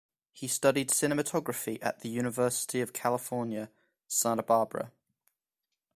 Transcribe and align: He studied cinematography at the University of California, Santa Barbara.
He 0.33 0.47
studied 0.47 0.89
cinematography 0.89 1.77
at 1.79 1.99
the 1.99 2.09
University 2.09 2.81
of 2.81 2.91
California, 2.91 3.69
Santa 4.07 4.41
Barbara. 4.41 4.91